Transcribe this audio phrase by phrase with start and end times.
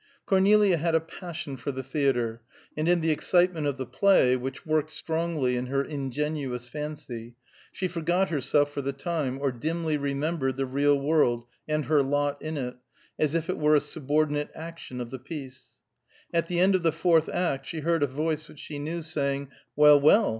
[0.25, 2.41] Cornelia had a passion for the theatre,
[2.75, 7.35] and in the excitement of the play, which worked strongly in her ingenuous fancy,
[7.71, 12.41] she forgot herself for the time, or dimly remembered the real world and her lot
[12.41, 12.77] in it,
[13.19, 15.77] as if it were a subordinate action of the piece.
[16.33, 19.49] At the end of the fourth act she heard a voice which she knew, saying,
[19.75, 20.29] "Well, well!